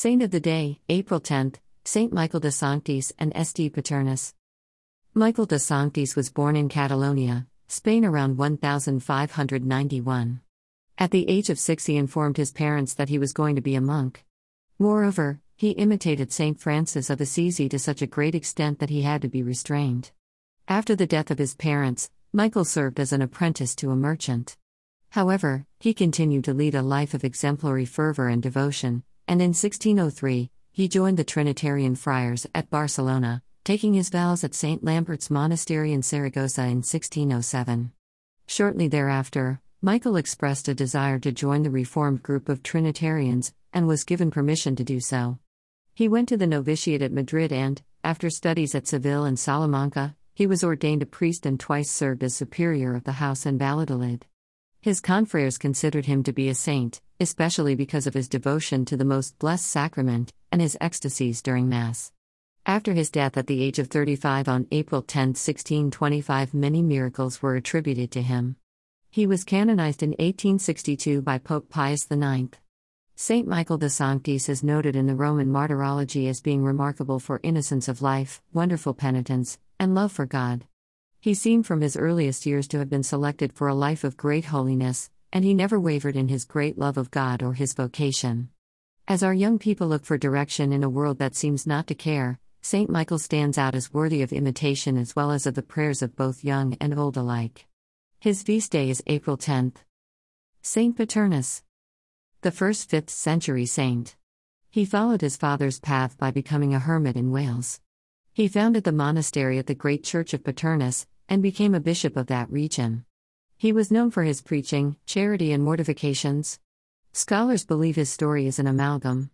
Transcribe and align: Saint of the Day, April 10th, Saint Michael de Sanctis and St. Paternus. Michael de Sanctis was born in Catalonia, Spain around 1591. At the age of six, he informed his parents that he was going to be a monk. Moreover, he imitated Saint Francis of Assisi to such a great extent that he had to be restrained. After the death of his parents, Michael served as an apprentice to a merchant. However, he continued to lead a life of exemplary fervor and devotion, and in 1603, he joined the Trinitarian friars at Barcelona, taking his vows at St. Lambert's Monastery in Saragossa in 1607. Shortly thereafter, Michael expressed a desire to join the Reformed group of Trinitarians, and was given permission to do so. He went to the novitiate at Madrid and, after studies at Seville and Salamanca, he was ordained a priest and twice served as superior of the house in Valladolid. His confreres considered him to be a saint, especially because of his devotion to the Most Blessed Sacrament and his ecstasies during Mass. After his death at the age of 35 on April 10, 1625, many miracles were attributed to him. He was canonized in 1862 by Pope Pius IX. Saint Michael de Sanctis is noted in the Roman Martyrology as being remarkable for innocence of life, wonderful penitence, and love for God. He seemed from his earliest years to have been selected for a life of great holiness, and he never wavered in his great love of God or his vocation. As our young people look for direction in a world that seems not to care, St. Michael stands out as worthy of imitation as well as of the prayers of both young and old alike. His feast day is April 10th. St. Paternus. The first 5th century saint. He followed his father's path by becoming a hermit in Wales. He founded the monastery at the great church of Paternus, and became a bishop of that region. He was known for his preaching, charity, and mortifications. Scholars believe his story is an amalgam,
Saint 0.00 0.22
of 0.22 0.30
the 0.30 0.38
Day, 0.38 0.78
April 0.88 1.20
10th, 1.20 1.56
Saint 1.84 2.12
Michael 2.12 2.38
de 2.38 2.52
Sanctis 2.52 3.12
and 3.18 3.32
St. 3.34 3.72
Paternus. 3.72 4.32
Michael 5.12 5.46
de 5.46 5.58
Sanctis 5.58 6.14
was 6.14 6.30
born 6.30 6.54
in 6.54 6.68
Catalonia, 6.68 7.48
Spain 7.66 8.04
around 8.04 8.38
1591. 8.38 10.40
At 10.98 11.10
the 11.10 11.28
age 11.28 11.50
of 11.50 11.58
six, 11.58 11.86
he 11.86 11.96
informed 11.96 12.36
his 12.36 12.52
parents 12.52 12.94
that 12.94 13.08
he 13.08 13.18
was 13.18 13.32
going 13.32 13.56
to 13.56 13.60
be 13.60 13.74
a 13.74 13.80
monk. 13.80 14.24
Moreover, 14.78 15.40
he 15.56 15.70
imitated 15.70 16.32
Saint 16.32 16.60
Francis 16.60 17.10
of 17.10 17.20
Assisi 17.20 17.68
to 17.68 17.80
such 17.80 18.00
a 18.00 18.06
great 18.06 18.36
extent 18.36 18.78
that 18.78 18.90
he 18.90 19.02
had 19.02 19.20
to 19.22 19.28
be 19.28 19.42
restrained. 19.42 20.12
After 20.68 20.94
the 20.94 21.08
death 21.08 21.32
of 21.32 21.38
his 21.38 21.56
parents, 21.56 22.08
Michael 22.32 22.64
served 22.64 23.00
as 23.00 23.12
an 23.12 23.20
apprentice 23.20 23.74
to 23.74 23.90
a 23.90 23.96
merchant. 23.96 24.56
However, 25.10 25.66
he 25.80 25.92
continued 25.92 26.44
to 26.44 26.54
lead 26.54 26.76
a 26.76 26.82
life 26.82 27.14
of 27.14 27.24
exemplary 27.24 27.84
fervor 27.84 28.28
and 28.28 28.40
devotion, 28.40 29.02
and 29.28 29.42
in 29.42 29.50
1603, 29.50 30.50
he 30.72 30.88
joined 30.88 31.18
the 31.18 31.24
Trinitarian 31.24 31.94
friars 31.94 32.46
at 32.54 32.70
Barcelona, 32.70 33.42
taking 33.62 33.92
his 33.92 34.08
vows 34.08 34.42
at 34.42 34.54
St. 34.54 34.82
Lambert's 34.82 35.30
Monastery 35.30 35.92
in 35.92 36.02
Saragossa 36.02 36.62
in 36.62 36.78
1607. 36.78 37.92
Shortly 38.46 38.88
thereafter, 38.88 39.60
Michael 39.82 40.16
expressed 40.16 40.66
a 40.66 40.74
desire 40.74 41.18
to 41.18 41.30
join 41.30 41.62
the 41.62 41.70
Reformed 41.70 42.22
group 42.22 42.48
of 42.48 42.62
Trinitarians, 42.62 43.52
and 43.72 43.86
was 43.86 44.04
given 44.04 44.30
permission 44.30 44.74
to 44.76 44.82
do 44.82 44.98
so. 44.98 45.38
He 45.94 46.08
went 46.08 46.30
to 46.30 46.38
the 46.38 46.46
novitiate 46.46 47.02
at 47.02 47.12
Madrid 47.12 47.52
and, 47.52 47.82
after 48.02 48.30
studies 48.30 48.74
at 48.74 48.86
Seville 48.86 49.24
and 49.24 49.38
Salamanca, 49.38 50.16
he 50.34 50.46
was 50.46 50.64
ordained 50.64 51.02
a 51.02 51.06
priest 51.06 51.44
and 51.44 51.60
twice 51.60 51.90
served 51.90 52.24
as 52.24 52.34
superior 52.34 52.94
of 52.94 53.04
the 53.04 53.12
house 53.12 53.44
in 53.44 53.58
Valladolid. 53.58 54.24
His 54.80 55.00
confreres 55.00 55.58
considered 55.58 56.06
him 56.06 56.22
to 56.22 56.32
be 56.32 56.48
a 56.48 56.54
saint, 56.54 57.02
especially 57.20 57.74
because 57.74 58.06
of 58.06 58.14
his 58.14 58.28
devotion 58.28 58.84
to 58.84 58.96
the 58.96 59.04
Most 59.04 59.38
Blessed 59.38 59.66
Sacrament 59.66 60.32
and 60.52 60.60
his 60.60 60.76
ecstasies 60.80 61.42
during 61.42 61.68
Mass. 61.68 62.12
After 62.64 62.92
his 62.92 63.10
death 63.10 63.36
at 63.36 63.46
the 63.46 63.62
age 63.62 63.78
of 63.78 63.88
35 63.88 64.48
on 64.48 64.66
April 64.70 65.02
10, 65.02 65.28
1625, 65.28 66.52
many 66.52 66.82
miracles 66.82 67.40
were 67.40 67.56
attributed 67.56 68.10
to 68.10 68.22
him. 68.22 68.56
He 69.10 69.26
was 69.26 69.42
canonized 69.42 70.02
in 70.02 70.10
1862 70.10 71.22
by 71.22 71.38
Pope 71.38 71.70
Pius 71.70 72.06
IX. 72.10 72.50
Saint 73.16 73.48
Michael 73.48 73.78
de 73.78 73.88
Sanctis 73.90 74.48
is 74.48 74.62
noted 74.62 74.94
in 74.94 75.06
the 75.06 75.14
Roman 75.14 75.50
Martyrology 75.50 76.28
as 76.28 76.40
being 76.40 76.62
remarkable 76.62 77.18
for 77.18 77.40
innocence 77.42 77.88
of 77.88 78.02
life, 78.02 78.42
wonderful 78.52 78.94
penitence, 78.94 79.58
and 79.80 79.94
love 79.94 80.12
for 80.12 80.26
God. 80.26 80.66
He 81.20 81.34
seemed 81.34 81.66
from 81.66 81.80
his 81.80 81.96
earliest 81.96 82.46
years 82.46 82.68
to 82.68 82.78
have 82.78 82.88
been 82.88 83.02
selected 83.02 83.52
for 83.52 83.66
a 83.66 83.74
life 83.74 84.04
of 84.04 84.16
great 84.16 84.44
holiness, 84.44 85.10
and 85.32 85.44
he 85.44 85.54
never 85.54 85.78
wavered 85.78 86.16
in 86.16 86.28
his 86.28 86.44
great 86.44 86.78
love 86.78 86.96
of 86.96 87.10
God 87.10 87.42
or 87.42 87.54
his 87.54 87.74
vocation. 87.74 88.48
As 89.06 89.22
our 89.22 89.34
young 89.34 89.58
people 89.58 89.88
look 89.88 90.04
for 90.04 90.18
direction 90.18 90.72
in 90.72 90.84
a 90.84 90.88
world 90.88 91.18
that 91.18 91.34
seems 91.34 91.66
not 91.66 91.86
to 91.86 91.94
care, 91.94 92.38
St. 92.60 92.90
Michael 92.90 93.18
stands 93.18 93.56
out 93.56 93.74
as 93.74 93.92
worthy 93.92 94.22
of 94.22 94.32
imitation 94.32 94.96
as 94.96 95.16
well 95.16 95.30
as 95.30 95.46
of 95.46 95.54
the 95.54 95.62
prayers 95.62 96.02
of 96.02 96.16
both 96.16 96.44
young 96.44 96.76
and 96.80 96.98
old 96.98 97.16
alike. 97.16 97.66
His 98.20 98.42
feast 98.42 98.72
day 98.72 98.90
is 98.90 99.02
April 99.06 99.36
10th. 99.36 99.76
St. 100.60 100.96
Paternus. 100.96 101.62
The 102.42 102.50
first 102.50 102.90
5th 102.90 103.10
century 103.10 103.64
saint. 103.64 104.16
He 104.70 104.84
followed 104.84 105.22
his 105.22 105.36
father's 105.36 105.80
path 105.80 106.18
by 106.18 106.30
becoming 106.30 106.74
a 106.74 106.78
hermit 106.78 107.16
in 107.16 107.30
Wales. 107.30 107.80
He 108.32 108.48
founded 108.48 108.84
the 108.84 108.92
monastery 108.92 109.58
at 109.58 109.66
the 109.66 109.74
great 109.74 110.04
church 110.04 110.34
of 110.34 110.44
Paternus, 110.44 111.06
and 111.28 111.42
became 111.42 111.74
a 111.74 111.80
bishop 111.80 112.16
of 112.16 112.26
that 112.26 112.50
region. 112.50 113.04
He 113.60 113.72
was 113.72 113.90
known 113.90 114.12
for 114.12 114.22
his 114.22 114.40
preaching, 114.40 114.94
charity, 115.04 115.50
and 115.50 115.64
mortifications. 115.64 116.60
Scholars 117.12 117.64
believe 117.64 117.96
his 117.96 118.08
story 118.08 118.46
is 118.46 118.60
an 118.60 118.68
amalgam, 118.68 119.26